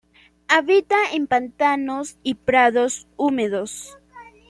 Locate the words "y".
2.23-2.33